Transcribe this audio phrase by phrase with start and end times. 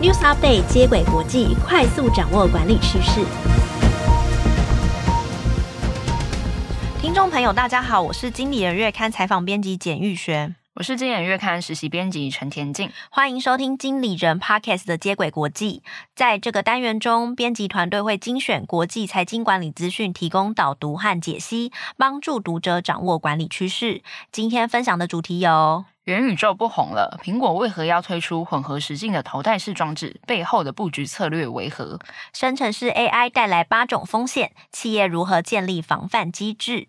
[0.00, 3.20] News Update 接轨国际，快速掌握管理趋势。
[7.00, 15.82] 听众朋友，大家好，我是经理人月刊采访编辑简玉璇，我是经典月刊实习编辑陈田静，欢迎收听经理人 Podcast 的接轨国际。
[16.14, 24.02] 在这个单元中，编辑团队会精选国际财经管理资讯，提供导读和解析，帮助读者掌握管理趋势。
[24.30, 25.84] 今天分享的主题有。
[26.04, 30.20] 元宇宙不红了，苹果为何要推出混合实境的头戴式装置？
[30.28, 31.98] 背后的布局策略为何？
[32.32, 36.86] 生成式 AI 带来八种风险，企业如何建立防范机制？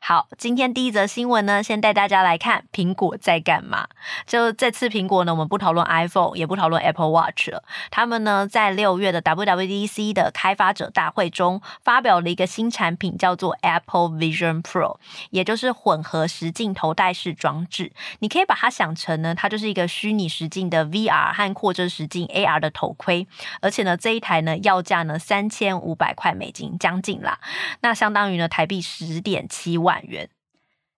[0.00, 3.88] 好，今天第一则新闻呢，先带大家来看苹果在干嘛。
[4.26, 7.64] 就这次苹果呢，我们不讨论 iPhone，也不讨论 Apple Watch 了。
[7.90, 14.98] 他们呢，在六月的 WWDC 的开发者大会中，发表了一个新产品，叫做 Apple Vision Pro，
[15.30, 17.92] 也就是混合实镜头戴式装置。
[18.20, 23.26] 你可以把它想成呢，它就是一个虚拟实境的 VR 和扩增实境 AR 的头盔。
[23.60, 27.38] 而且呢，这一台呢，要价呢三千五百块美金，将近啦，
[27.80, 30.28] 那相当于呢台币十点七万元。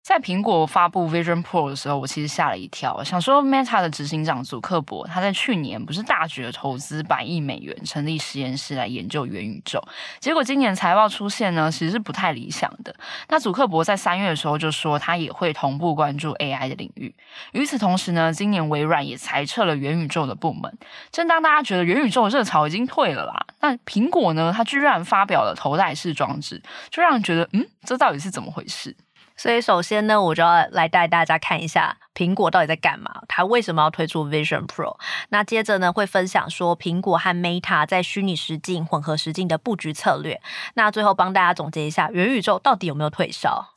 [0.02, 9.80] 在苹果发布 Vision Pro 的时候，我其实吓了一跳，想说 Meta 的执行长祖克伯，他在去年不是大举的投资百亿美元成立实验室来研究元宇宙，
[10.18, 12.92] 结果今年财报出现呢，其实是不太理想的。
[13.28, 17.14] 那祖克伯在三月的时候就说，他也会同步关注 AI 的领域。
[17.52, 20.76] 与此同时呢，今年微软也裁撤了元宇宙的部门。
[21.12, 28.96] 正当大家觉得元宇宙的热潮已经退了啦，那苹果呢，它居然发表了头戴式装置，就让人觉得，嗯，这到底是怎么回事？
[29.36, 34.96] 所以首先呢，我就要来带大家看一下苹果到底在干嘛，它为什么要推出 Vision Pro？
[35.30, 40.40] 那接着呢，会分享说苹果和 Meta 在虚拟实境、混合实境的布局策略。
[40.74, 43.68] 那最后帮大家总结一下，元宇宙到底有没有退烧？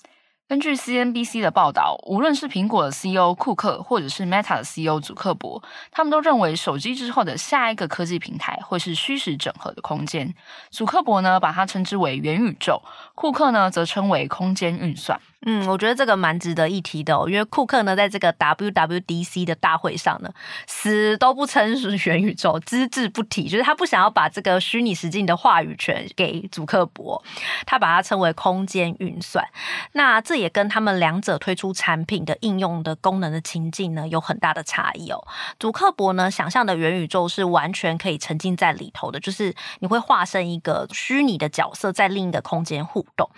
[0.47, 10.35] 根据 CNBC 的报道，无论是苹果的 CEO 库克，或者是 Meta 的 CEO 祖克伯，他们都认为手机之后的下一个科技平台会是虚实整合的空间。
[10.69, 12.79] 祖克伯呢，把它称之为元宇宙；
[13.15, 15.19] 库克呢，则称为空间运算。
[15.47, 20.29] 嗯，我觉得这个蛮值得一提的哦，因为库克呢，在这个 WWDC 的大会上呢，
[20.65, 27.23] 死都不称是元宇宙，只字不提，就是他不想要把这个虚拟实境的话语权给祖克伯，
[27.67, 29.45] 他把它称为空间运算。
[29.91, 35.27] 那这也跟他们两者推出产品的应用的功能的情境呢，有很大的差异哦。
[35.59, 43.29] 祖克伯呢，想象的元宇宙是完全可以沉浸在里头的，就是你会化身一个虚拟的角色，在另一个空间互动。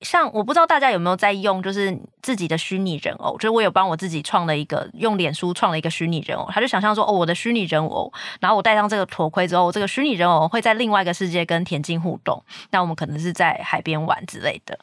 [0.00, 1.51] 像我不知道大家有没有在用。
[1.60, 14.78] 就是自己的虚拟人偶，就是我有帮我自己创了一个，用脸书创了一个虚拟人偶，他就想象说，哦，我的虚拟人偶，然后我戴上这个头盔之后，这个虚拟人偶会在另外一个世界跟田径互动，那我们可能是在海边玩之类的，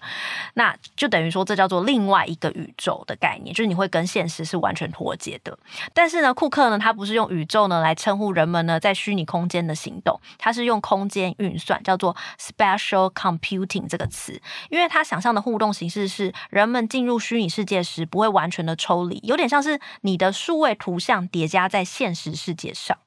[0.55, 5.57] 那就等于说这叫做另外一个宇宙的概念，就是你会跟现实是完全脱节的。
[5.93, 16.33] 但是呢，库克呢，他不是用宇宙呢来称呼人们呢在虚拟空间的行动，他是用空间运算，叫做 special computing 这个词，因为他想象的互动形式是。
[16.49, 22.97] 人们进入虚拟世界时，不会完全的抽离，有点像是你的数位图像叠加在现实世界上。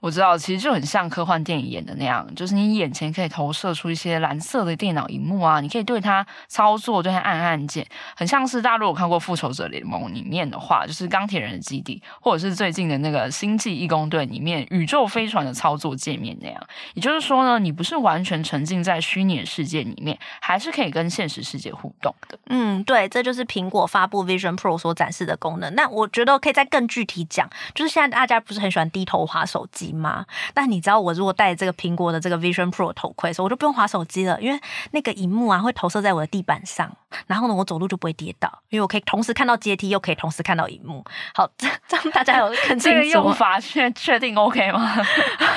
[0.00, 7.86] 我知道，其实就很像科幻电影演的那样，就是你眼前可以投射出一些蓝色的电脑荧幕啊，你可以对它操作，对它按按键，
[8.16, 16.62] 很像是大家如果看过《复仇者联盟》里面的话，就是钢铁人的基地，或者是最近的那个《星际异攻队》里面宇宙飞船的操作界面那样。
[16.94, 22.38] 也就是说呢，你不是完全沉浸在虚拟世界里面，还是可以跟现实世界互动的。
[22.46, 25.74] 嗯，对，这就是苹果发布 Vision Pro 所展示的功能。
[25.74, 30.26] 那我觉得可以再更具体讲，就是现在大家不是很喜欢低头滑手机吗？
[30.54, 34.60] 但你知道，我如果戴这个苹果的这个 Vision Pro 头盔的时候，我就不用滑手机了，因为
[34.92, 41.04] 那个荧幕啊会投射在我的地板上，然后呢，我走路就不会跌倒，因为我可以同时看到阶梯，又可以同时看到荧幕。
[41.34, 42.88] 好，这这样大家有很清楚。
[42.90, 44.96] 这个用法确确定 OK 吗？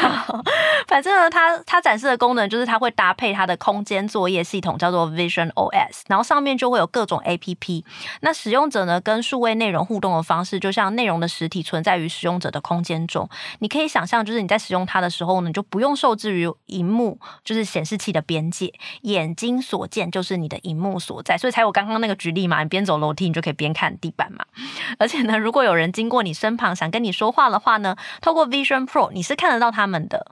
[0.88, 7.84] 反正呢，它它展示的功能就是它会搭配它的空间作业系统，叫做 Vision OS，然后上面就会有各种 APP。
[8.22, 13.30] 那使用者呢，跟数位内容互动的方式，就像内容的实体存在于使用者的空间中。
[13.60, 24.46] 你可以想象，就是你在使用它的时候呢，你就不用受制于荧幕，就是显示器的边界，眼睛所见就是你的荧幕所在，所以才有刚刚那个举例嘛，你边走楼梯你就可以边看地板嘛。
[25.00, 30.32] 而且呢，如果有人经过你身旁想跟你说话的话呢，透过 Vision Pro 你是看得到他们的。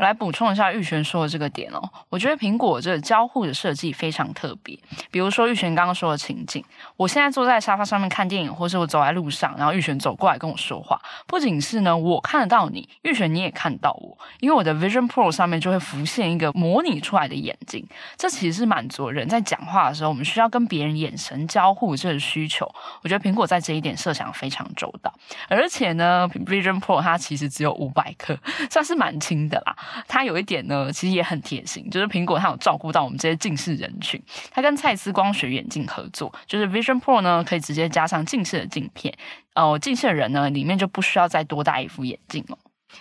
[0.00, 4.74] 我来补充一下玉璇说的这个点哦，我觉得苹果这个交互的设计非常特别。
[5.10, 6.64] 比如说玉璇刚刚说的情景，
[6.96, 17.86] 我现在坐在沙发上面看电影，或是我走在路上，然后玉璇走过来跟我说话，不仅是呢我看得到你，玉璇你也看到我，因为我的 Vision Pro 上面就会浮现一个模拟出来的眼睛，
[18.16, 22.66] 这其实是满足人在讲话的时候，我们需要跟别人眼神交互这个需求。
[23.02, 25.12] 我觉得苹果在这一点设想非常周到，
[25.50, 28.34] 而且呢，Vision Pro 它其实只有五百克，
[28.70, 29.76] 算是蛮轻的啦。
[30.08, 34.20] 它有一点呢，其实也很贴心，就是苹果它有照顾到我们这些近视人群。
[34.50, 39.14] 它跟蔡司光学眼镜合作，就是 Vision Pro 呢可以直接加上近视的镜片，
[39.54, 42.58] 哦、呃，近视的人呢里面就不需要再多戴一副眼镜了。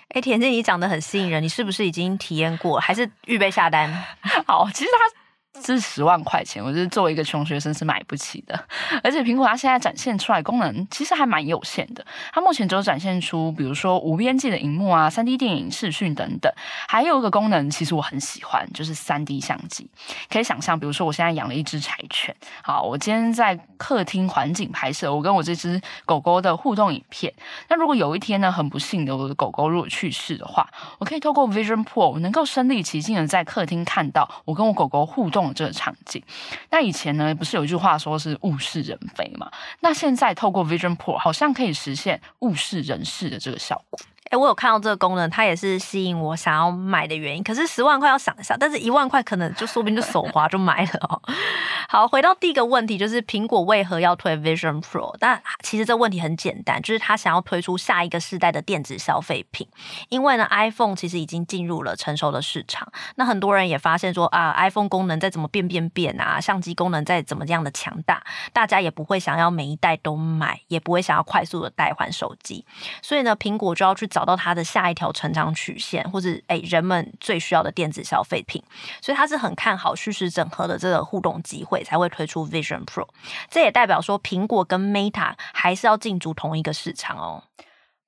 [0.09, 3.91] 哎，田静，你长得很吸引人，你是不是已经体验过，还是预备下单？
[4.45, 5.18] 好，其实它。
[5.53, 8.57] 这是十万块钱，我觉得作为一个穷学生是买不起的。
[9.03, 12.05] 而且苹果它现在展现出来功能其实还蛮有限的。
[12.31, 16.51] 它目前只有展现出，比如说无边际的荧幕啊、三 D 电影视讯等等。
[16.87, 19.89] 还有一个功能，其实我很喜欢，就是三 D 相机。
[20.29, 27.33] 可以想象，比如说我现在养了一只柴犬，好，我今天在客厅环境拍摄我跟我这只狗狗的互动影片。
[27.67, 30.69] 那如果有一天呢，很不幸的我的狗狗如果去世的话，
[30.99, 35.38] 我可以透过 Vision Pro 能够身临其境的在客厅看到我跟我狗狗互动。
[35.53, 36.23] 这个场景，
[36.69, 39.51] 那以前呢，不是有一句话说是物是人非嘛？
[39.81, 43.99] 那现在透过 Vision Pro，好像可以实现物是人是的这个效果。
[44.29, 47.41] 哎，我有看到这个功能，它也是吸引我想要买的原因。
[47.41, 51.19] 可是十万块要想一下，但是一万块可能就说不定就手滑就买了哦。
[51.89, 55.15] 好，回到第一个问题，就是苹果为何要推 Vision Pro？
[55.19, 59.67] 但其实这问题很简单，就是它想要推出下一个世代的电子消费品。
[60.09, 68.21] 因为呢，iPhone 其实已经进入了成熟的市场，那很多人也发现说啊，iPhone 功能再怎么变变变啊，相机功能再怎么样的强大，
[68.53, 72.63] 大家也不会想要每一代都买，也不会想要快速的代换手机。
[73.01, 74.18] 所以呢，苹果就要去找。
[74.19, 78.61] 找到它的下一条成长曲线，或者诶人们最需要的电子消费品，
[79.01, 83.07] 所以他是很看好叙事整合的这个互动机会，才会推出 Vision Pro。
[83.49, 87.43] 这也代表说，苹果跟 Meta 还是要进驻同一个市场哦。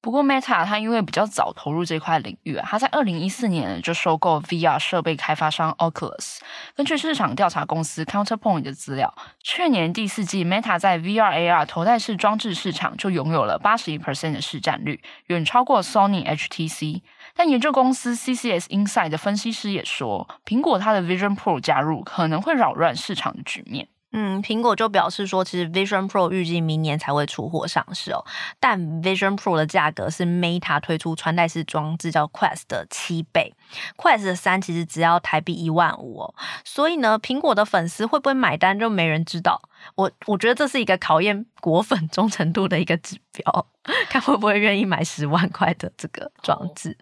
[0.02, 6.40] 不过，Meta 它因为比较早投入这块领域啊，它在二零一四年就收购 VR 设备开发商 Oculus。
[6.76, 9.14] 根据市场调查公司 Counterpoint 的资料，
[9.44, 17.04] 去年第四季 Meta 在 VR AR 头戴式装置市场就拥有了八十一 percent 的市占率，远超过 Sony HTC。
[17.36, 23.88] 但研究公司 CCS Insight 的分析师也说，苹果它的 Vision Pro 加入可能会扰乱市场的局面。
[24.14, 28.26] 嗯，苹果就表示说，其实 Vision Pro 预计明年才会出货上市哦。
[28.60, 33.54] 但 Vision Pro 的价格是 Meta 推出穿戴式装置叫 Quest 的七倍
[33.96, 36.36] ，Quest 的三其实只要台币一万五哦。
[36.66, 39.62] 所以呢，苹果的粉丝会不会买单，就没人知道。
[39.96, 43.68] 我我觉得这是一个考验果粉忠诚度的一个指标，
[44.10, 46.98] 看会不会愿意买十万块的这个装置。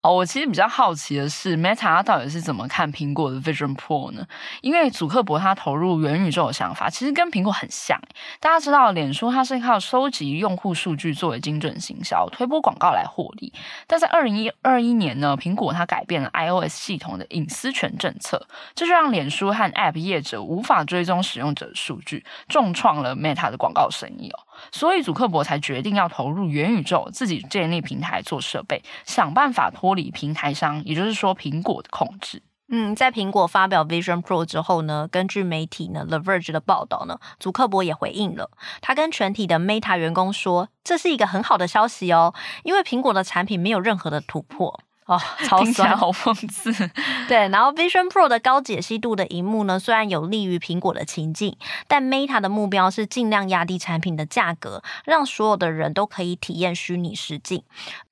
[0.00, 4.24] 哦我其实比较好奇的是，Meta 它到底是怎么看苹果的 Vision Pro 呢？
[4.62, 8.00] 因为祖克伯他投入元宇宙的想法，其实跟苹果很像。
[8.38, 13.52] 大家知道，脸书它是靠收集用户数据作为精准行销、推播广告来获利。
[13.88, 18.46] 但在二零一二一年呢，苹果它改变了 iOS 系统的隐私权政策，
[18.76, 24.38] 这就让脸书和 App 业者无法追踪使用者数据，重创了 Meta 的广告生意哦。
[24.72, 32.42] 所以，祖克伯才决定要投入元宇宙，自己建立平台做设备，想办法脱离平台商，也就是说苹果的控制。
[32.70, 38.50] 嗯，在苹果发表 Vision Pro 之后呢，根据媒体呢 The Verge 的报道呢，祖克伯也回应了，
[38.82, 42.34] 他跟全体的 Meta 员工说，这是一个很好的消息哦，
[42.64, 44.80] 因为苹果的产品没有任何的突破。
[45.08, 45.18] 哦，
[45.48, 46.70] 超酸，好讽刺。
[47.26, 51.56] 对，然后 Vision Pro 的高解析度的荧幕呢，虽然有利于苹果的情境，
[51.86, 57.62] 但 Meta 的目标是尽量压低产品的价格，让所有的人都可以体验虚拟实境。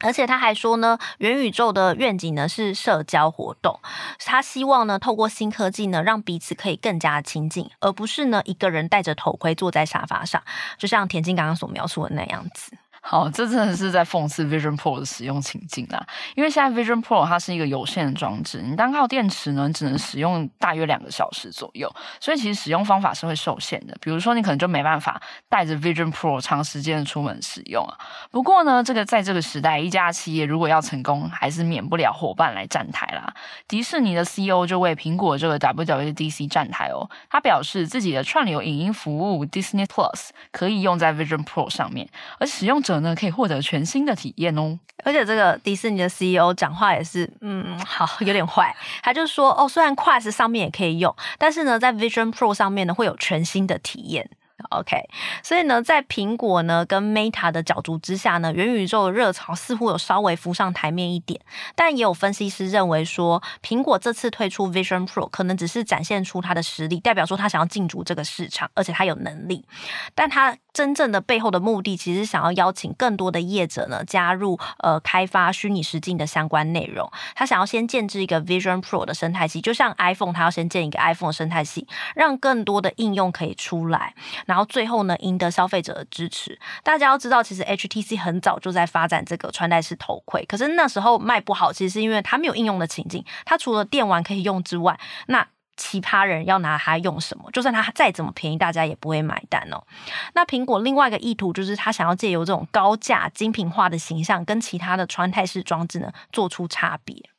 [0.00, 3.78] 而且他还说呢，元宇宙的愿景呢是社交活动，
[4.24, 10.42] 他希望呢透过新科技呢，让彼此可以更加亲近，而不是呢一个人戴着头盔坐在沙发上，
[10.78, 12.72] 就像田静刚刚所描述的那样子。
[13.08, 16.04] 好，这真的是在讽刺 Vision Pro 的使用情境啦！
[16.34, 21.88] 因为现在 Vision Pro 它是一个有线的装置，你单靠电池呢，只能使用大约两个小时左右，
[22.20, 23.96] 所以其实使用方法是会受限的。
[24.00, 27.96] 比如说，你可能就没办法带着 Vision Pro 长时间的出门使用啊。
[28.32, 33.32] 不过呢，这个在这个时代，一家企业如果要成功，还是免不了伙伴来站台啦。
[33.68, 42.08] 迪士尼的 CEO 就为苹果这个 WWDC 站台哦，他表示自己的串流影音服务 Disney Plus 可以用在 Vision Pro 上面，
[42.40, 44.78] 而使用者呢，可以获得全新的体验哦。
[45.04, 48.74] 而且这个迪士尼的 CEO 讲话也是，嗯，好，有点坏。
[49.02, 54.30] 他就说，哦，虽然 Quest 上面也可以用，但是呢，在 Vision Pro 上面呢，会有全新的体验。
[54.70, 54.96] OK，
[55.44, 61.38] 所以呢，在苹果呢跟 Meta 的角逐之下呢，元宇宙的热潮似乎有稍微浮上台面一点。
[61.76, 69.64] 但也有分析师认为说，苹果这次推出 Vision Pro 可能只是展现出它的实力，代表说它想要进驻这个市场，而且它有能力。
[70.14, 77.10] 但它真正的背后的目的，其实想要邀请更多的业者呢加入呃开发虚拟实境的相关内容。
[77.34, 84.14] 他想要先建置一个 Vision Pro 的生态系，就像 iPhone，它要先建一个 iPhone 生态系，让更多的应用可以出来。
[84.44, 86.58] 然后最后呢，赢得消费者的支持。
[86.84, 93.24] 大家要知道，其实 HTC 很早就在发展这个穿戴式头盔，可是那时候卖不好，其实是因为它没有应用的情境。
[93.46, 97.50] 它除了电玩可以用之外，那其他人要拿它用什么？
[97.52, 99.82] 就算它再怎么便宜，大家也不会买单哦。
[100.34, 107.30] 那苹果另外一个意图就是，他想要借由这种高价精品化的形象，跟其他的穿戴式装置呢，做出差别。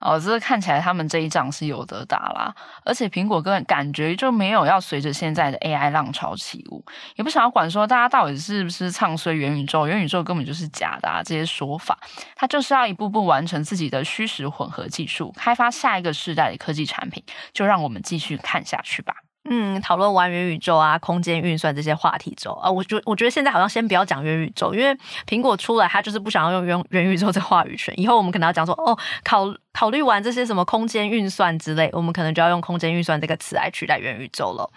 [0.00, 6.84] 哦，这看起来他们这一仗是有得打啦，而且苹果跟感觉就没有要随着现在的 AI 浪潮起舞，
[7.16, 11.98] 也不想要管说大家到底是不是唱衰元宇宙，元宇宙根本就是假的啊，这些说法，
[12.36, 19.14] 他就是要一步步完成自己的虚实混合技术，开发下一个世代的科技产品，就让我们继续看下去吧。
[19.44, 24.94] 嗯，讨论完元宇宙啊、空间运算这些话题之后啊，我觉我觉得现在好像先不要讲元宇宙，因为
[25.26, 27.98] 苹果出来，它就是不想要用元元宇宙这话语权。
[27.98, 34.70] 以后我们可能要讲说，哦，考考虑完这些什么空间运算之类，我们可能就要用空间运算这个词来取代元宇宙了。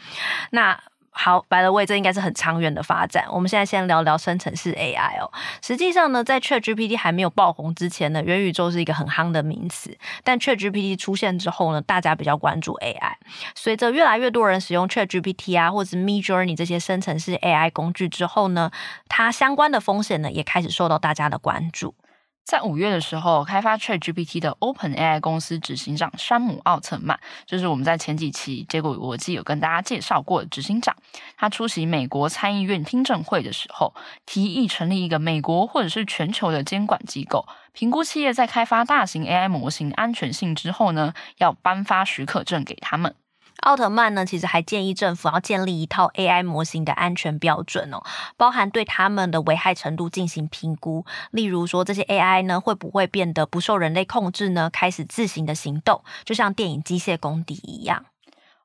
[0.51, 0.79] 那。
[1.13, 3.25] 好，by the way，这应该是很长远的发展。
[3.29, 5.29] 我们现在先聊聊生成式 AI 哦。
[5.61, 9.95] 实际上呢，在 ChatGPT 还没有爆红之前呢，元宇宙是一个很夯的名词。
[10.23, 13.13] 但 ChatGPT 出现之后呢，大家比较关注 AI。
[13.53, 18.71] 随着越来越多人使用 ChatGPT 啊，或者是 Midjourney 这些生成式 AI 工具之后呢，
[19.07, 21.93] 它相关的风险呢，也开始受到大家的关注。
[22.43, 30.93] 在五月的时候，开发 ChatGPT 的 OpenAI 公司执行长山姆奥特曼，就是我们在前几期结果我记有跟大家介绍过的执行长。
[31.37, 33.93] 他出席美国参议院听证会的时候，
[34.25, 43.15] 提议成立一个美国或者是全球的监管机构，评估企业在开发大型 AI 模型安全性之后呢，要颁发许可证给他们。
[43.61, 48.03] 奥特曼呢，其实还建议政府要建立一套 AI 模型的安全标准哦，
[48.35, 54.69] 包含对他们的危害程度进行评估，例如说这些 AI 呢会不会变得不受人类控制呢？
[54.71, 58.05] 开始自行的行动，就像电影《机械公敌》一样。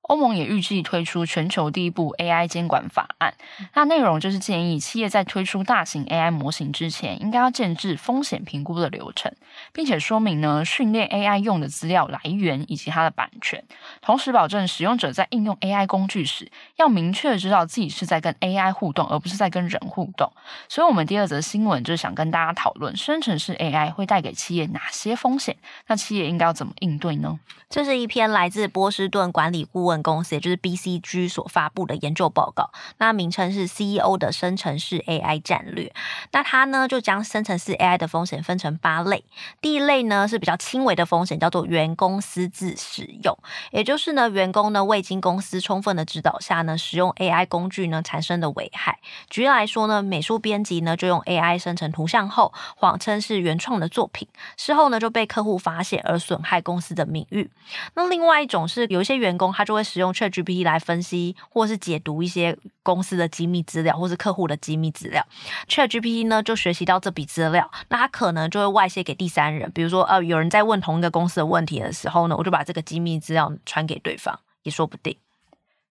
[0.06, 3.34] 欧盟也预计推出全球第一部 AI 监管法案，
[3.74, 9.32] 那内容就是建议企业在推出大型 AI 模型之前，应该要建置风险评估的流程，
[9.72, 13.64] 并且说明呢训练 AI 用的资料来源以及它的版权，
[14.00, 20.30] 同时保证使用者在应用 AI 工具时，要明确知道自己是在跟 AI 互动，而不是在跟人互动。
[20.68, 25.56] 所以，我们第二则新闻就是想跟大家讨论生成式 AI 会带给企业哪些风险，
[25.88, 27.38] 那企业应该要怎么应对呢？
[27.68, 32.70] 这是一篇来自波士顿管理顾问公司，也就是 BCG 所发布的研究报告。
[32.98, 35.92] 那名称是 CEO 的生成式 AI 战略。
[36.32, 39.24] 那它呢，就将生成式 AI 的风险分成八类。
[39.60, 43.36] 第一类呢是比较轻微的风险，叫做员工私自使用，
[43.70, 48.98] 也就是呢员工呢未经公司充分的指导下呢使用 AI 工具呢产生的危害。
[49.28, 57.50] 举例来说呢，美术编辑呢就用 AI 生成图像后，谎称是原创的作品，事后呢就被客户发现而损害公司的名誉。
[57.94, 65.24] 那另外一种是有一些员工他就会使用 ChatGPT 来分析或是解读一些公司的机密资料或是客户的机密资料
[65.68, 75.16] ，ChatGPT 呢就学习到这笔资料，那它可能就会外泄给第三人，比如说呃有人在问同一个公司的问题的时候呢，我就把这个机密资料传给对方，也说不定。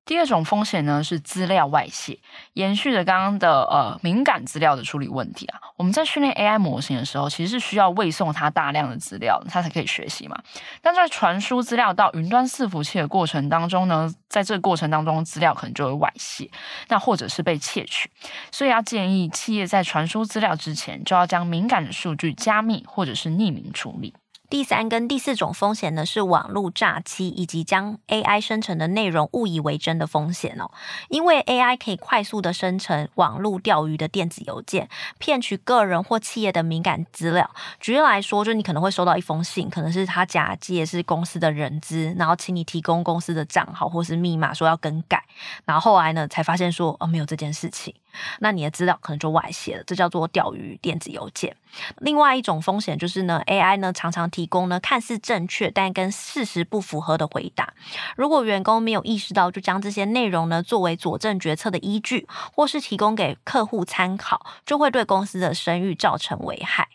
[0.06, 2.20] 第二种风险呢是资料外泄，
[2.54, 5.60] 延续着刚刚的呃敏感资料的处理问题啊。
[5.78, 10.38] 我们在训练 AI 模型的时候，其实是需要喂送它大量的资料，它才可以学习嘛。
[10.82, 16.50] 但在传输资料到云端伺服器的过程当中呢，在这个过程当中，资料可能就会外泄，
[16.88, 18.12] 那或者是被窃取。
[18.52, 24.14] 所以要建议企业在传输资料之前，就要将敏感的数据加密或者是匿名处理。
[24.56, 30.72] 第三跟第四种风险呢，是网络诈欺以及将 AI 生成的内容误以为真的风险哦。
[31.10, 37.52] 因为 AI 可以快速的生成网络钓鱼的电子邮件，骗取个人或企业的敏感资料。
[37.82, 45.22] 举例来说，就你可能会收到一封信，可能是他假借是公司的人资，然后请你提供公司的账号或是密码，说要更改。
[45.66, 47.94] 然后后来呢，才发现说哦，没有这件事情。
[48.40, 51.54] 那你的资料可能就外泄了，这叫做钓鱼电子邮件。
[51.98, 57.74] 另外一种风险就是呢，AI 呢常常提供呢看似正确但跟事实不符合的回答。
[58.16, 66.88] 如果员工没有意识到，就将这些内容呢作为佐证决策的依据，或是提供给客户参考，就会对公司的声誉造成危害。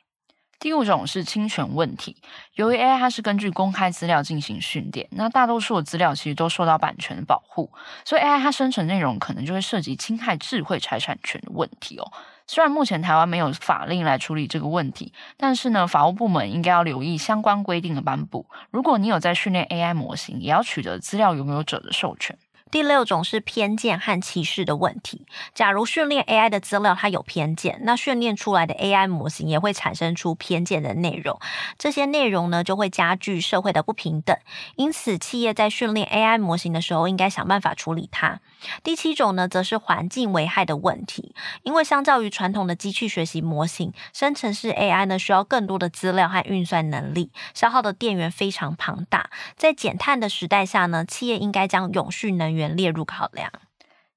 [0.59, 2.19] 第五种是侵权问题，
[2.53, 7.73] 由于 AI 它是根据公开资料进行训练，那大多数的资料其实都受到版权的保护，
[8.05, 12.13] 所以 AI 它生成内容可能就会涉及侵害智慧财产权的问题哦。
[12.53, 18.45] 虽然目前台湾没有法令来处理这个问题，但是呢，法务部门应该要留意相关规定的颁布。
[18.73, 22.37] 如果你有在训练 AI 模型，也要取得资料拥有者的授权。
[22.71, 25.27] 第六种是偏见和歧视的问题。
[25.55, 31.39] 假如训练 AI 的资料它有偏见，那训练出来的 AI 模型也会产生出偏见的内容。
[31.79, 34.37] 这些内容呢，就会加剧社会的不平等。
[34.77, 38.41] 因此，企业在训练 AI 模型的时候，应该想办法处理它。
[38.83, 41.35] 第七种呢，则是环境危害的问题。
[41.63, 49.31] 因为相较于传统的机器学习模型，生成式 AI 呢，需要更多的资料和运算能力，消耗的电源非常庞大。
[49.57, 53.51] 在减碳的时代下呢，企业应该将永续能源列入考量。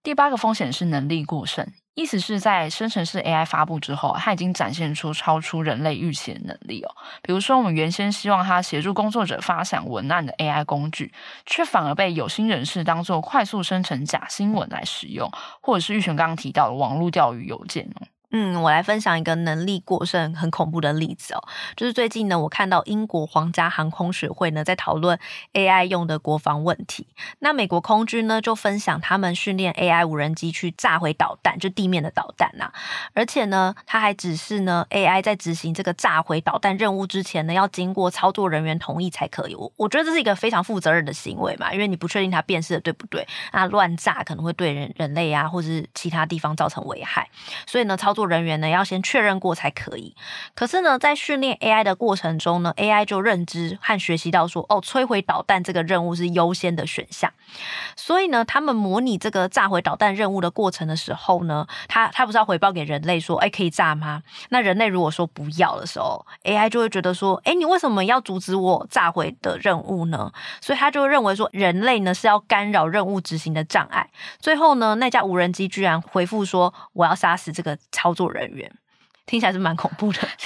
[0.02, 6.94] 第八个风险是能力过剩，意思是在生成式 AI 发布之后，它已经展现出超出人类预期的能力哦。
[7.22, 11.14] 比如说，我们原先希望它协助工作者发想文案的 AI 工具，
[11.46, 15.32] 却反而被有心人士当做快速生成假新闻来使用，
[15.62, 18.08] 或者是玉璇刚刚提到的网络钓鱼邮件哦。
[18.36, 21.44] 嗯，我来分享一个能力过剩很恐怖的例子哦，
[21.76, 25.20] 就是最近呢，我看到英国皇家航空学会呢在讨论
[25.54, 27.06] AI 用的国防问题。
[27.40, 32.74] 那美国空军呢就分享他们训练 AI 无人机去炸毁导弹，就地面的导弹呐。
[33.14, 39.54] 而且呢，他还指示呢 AI 在执行这个炸毁导弹任务之前呢，要经过操作人员同意才可以。
[39.54, 47.30] 我我觉得这是一个非常负责任的行为嘛，因为你不确定它辨识的对不对，那乱炸可能会对人人类啊或者是其他地方造成危害，
[47.68, 48.23] 所以呢，操作。
[48.26, 50.16] 人员呢要先确认过才可以。
[50.56, 57.32] 可是呢，在训练 AI 的过程中呢，AI 就认知和学习到说，哦，摧毁导弹这个任务是优先的选项。
[57.98, 64.24] 所以呢，他们模拟这个炸毁导弹任务的过程的时候呢，他他不是要回报给人类说，哎，可以炸吗？
[64.50, 70.32] 那人类如果说不要的时候，AI 就会觉得说，哎，你为什么要阻止我炸毁的任务呢？
[70.62, 74.10] 所以他就认为说，人类呢是要干扰任务执行的障碍。
[74.40, 78.14] 最后呢，那架无人机居然回复说，我要杀死这个操。
[78.14, 78.72] 作人员
[79.26, 80.20] 听起来是蛮恐怖的，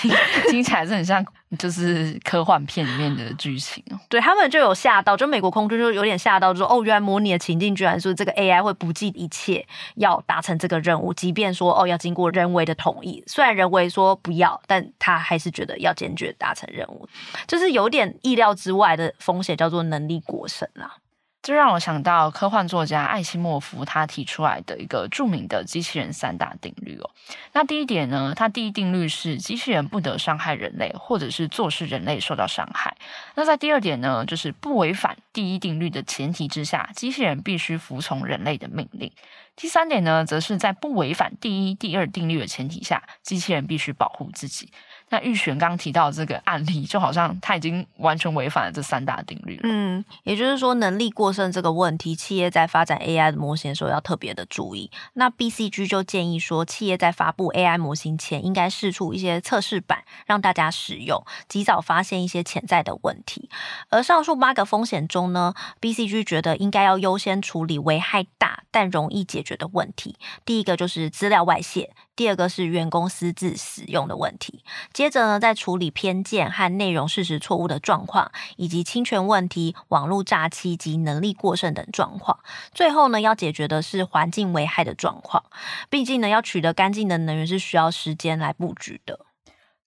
[0.50, 1.26] 听起来是很像
[1.58, 4.00] 就是科幻片里面的剧情哦。
[4.08, 9.66] 对，他们就有吓到，就美国空军就有点吓到，就说哦，原来模拟的情境居然说这个 AI 会不计一切
[9.96, 17.10] 要达成这个任务，即便说哦要经过人为的同意，虽然人为说不要，但他还是觉得要坚决达成任务，
[17.48, 20.98] 就是有点意料之外的风险，叫做能力过剩啦。
[21.42, 27.10] 这让我想到科幻作家艾西莫夫他提出来的一个著名的机器人三大定律哦。
[27.54, 32.98] 那第一点呢，他第一定律是机器人不得伤害人类，或者是坐视人类受到伤害。
[33.36, 39.12] 那在第二点呢，就是不违反第一定律的前提之下，机器人必须服从人类的命令。
[39.56, 44.72] 第三点呢，则是在不违反第一、第二定律的前提下，机器人必须保护自己。
[45.10, 49.58] 那玉璇刚提到这个案例，就好像他已经完全违反了这三大定律。
[49.64, 54.92] 嗯，也就是说，能力过剩这个问题，企业在发展 AI 的模型的时候要特别的注意。
[55.14, 63.50] 那 BCG 就建议说，企业在发布 AI 模型前，应该试出一些测试版，让大家使用，及早发现一些潜在的问题。
[63.90, 70.18] 而上述八个风险中呢，BCG 觉得应该要优先处理危害大但容易解决的问题。
[70.44, 71.92] 第一个就是资料外泄。
[72.18, 82.40] 第二个是员工私自使用的问题，接着呢，在处理偏见和内容事实错误的状况，以及侵权问题、网络诈欺及能力过剩等状况。
[82.74, 85.44] 最后呢，要解决的是环境危害的状况。
[85.92, 89.27] 毕竟呢，要取得干净的能源是需要时间来布局的。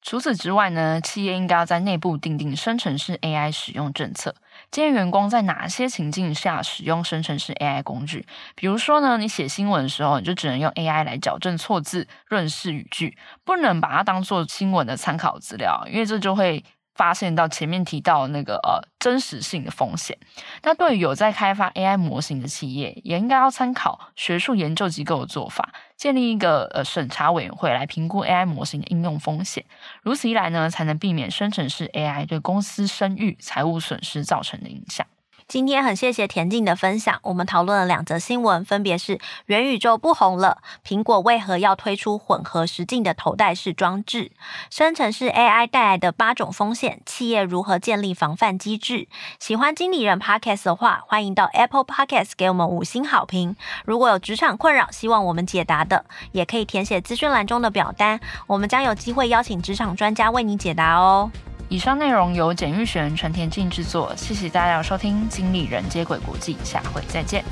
[0.02, 4.34] 除此之外呢，企业应该要在内部定定生成式 AI 使用政策，
[4.70, 8.26] 建议员工在哪些情境下使用生成式 AI 工具。
[8.54, 16.64] 比如说呢，你写新闻的时候，你就只能用 AI 来矫正错字、润饰语句，不能把它当做新闻的参考资料，因为这就会。
[17.00, 20.18] 发现到前面提到那个呃真实性的风险，
[20.64, 29.64] 那对于有在开发 AI 模型的企业，也应该要参考学术研究机构的做法，建立一个呃审查委员会来评估 AI 模型的应用风险。
[30.02, 35.06] 如此一来呢，才能避免生成式 AI 对公司声誉、财务损失造成的影响。
[35.50, 44.30] 今天很谢谢田静的分享，我们讨论了两则新闻，分别是元宇宙不红了，苹果为何要推出混合实境的头戴式装置，
[44.70, 49.08] 生成式 AI 带来的八种风险，企业如何建立防范机制？
[49.40, 53.56] 喜欢经理人 Podcast 的话，欢迎到 Apple Podcast 给我们五星好评。
[53.84, 61.28] 如果有职场困扰，希望我们解答的，也可以填写资讯栏中的表单，我们将有机会邀请职场专家为你解答哦。
[61.70, 67.44] 以上内容由简玉璇、陈田静制作，谢谢大家收听《经理人接轨国际》，下回再见，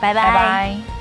[0.00, 0.24] 拜拜。
[0.24, 0.93] 拜拜。